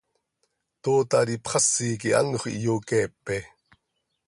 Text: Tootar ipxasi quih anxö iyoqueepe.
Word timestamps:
Tootar 0.81 1.27
ipxasi 1.35 1.87
quih 2.01 2.17
anxö 2.21 2.47
iyoqueepe. 2.51 3.37